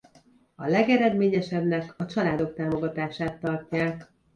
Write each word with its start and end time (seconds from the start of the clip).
A 0.55 0.67
legeredményesebbnek 0.67 1.93
a 1.97 2.05
családok 2.05 2.53
támogatását 2.53 3.39
tartják. 3.39 4.11